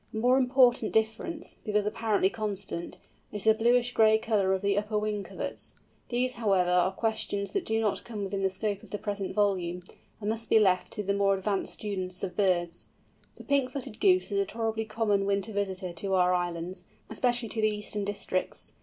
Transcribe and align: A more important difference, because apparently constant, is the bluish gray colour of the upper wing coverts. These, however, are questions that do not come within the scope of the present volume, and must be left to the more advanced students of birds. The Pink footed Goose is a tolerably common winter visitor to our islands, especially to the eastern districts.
A 0.11 0.17
more 0.17 0.39
important 0.39 0.91
difference, 0.93 1.57
because 1.63 1.85
apparently 1.85 2.31
constant, 2.31 2.97
is 3.31 3.43
the 3.43 3.53
bluish 3.53 3.91
gray 3.91 4.17
colour 4.17 4.51
of 4.51 4.63
the 4.63 4.75
upper 4.75 4.97
wing 4.97 5.23
coverts. 5.23 5.75
These, 6.09 6.37
however, 6.41 6.71
are 6.71 6.91
questions 6.91 7.51
that 7.51 7.67
do 7.67 7.79
not 7.79 8.03
come 8.03 8.23
within 8.23 8.41
the 8.41 8.49
scope 8.49 8.81
of 8.81 8.89
the 8.89 8.97
present 8.97 9.35
volume, 9.35 9.83
and 10.19 10.27
must 10.27 10.49
be 10.49 10.57
left 10.57 10.91
to 10.93 11.03
the 11.03 11.13
more 11.13 11.37
advanced 11.37 11.73
students 11.73 12.23
of 12.23 12.35
birds. 12.35 12.89
The 13.35 13.43
Pink 13.43 13.69
footed 13.73 13.99
Goose 13.99 14.31
is 14.31 14.39
a 14.39 14.45
tolerably 14.47 14.85
common 14.85 15.27
winter 15.27 15.53
visitor 15.53 15.93
to 15.93 16.15
our 16.15 16.33
islands, 16.33 16.83
especially 17.07 17.49
to 17.49 17.61
the 17.61 17.69
eastern 17.69 18.03
districts. 18.03 18.73